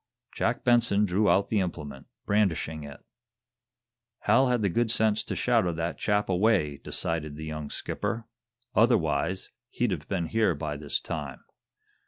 Jack 0.33 0.63
Benson 0.63 1.05
drew 1.05 1.29
out 1.29 1.49
the 1.49 1.59
implement, 1.59 2.07
brandishing 2.25 2.83
it. 2.83 3.01
"Hal 4.21 4.47
had 4.47 4.63
the 4.63 4.67
good 4.69 4.89
sense 4.89 5.23
to 5.23 5.35
shadow 5.35 5.71
that 5.73 5.99
chap 5.99 6.27
away," 6.27 6.77
decided 6.77 7.35
the 7.35 7.45
young 7.45 7.69
skipper. 7.69 8.23
"Otherwise, 8.73 9.51
he'd 9.69 9.91
have 9.91 10.07
been 10.07 10.25
here 10.25 10.55
by 10.55 10.75
this 10.75 10.99
time. 10.99 11.41